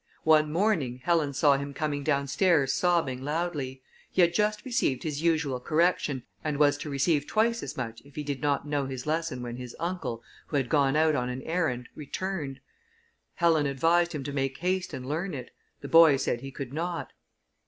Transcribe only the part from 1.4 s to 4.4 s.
him coming down stairs sobbing loudly; he had